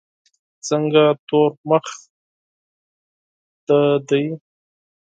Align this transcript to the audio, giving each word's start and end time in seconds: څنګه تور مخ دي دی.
څنګه 0.67 1.03
تور 1.27 1.51
مخ 1.69 1.85
دي 3.67 3.89
دی. 4.07 4.23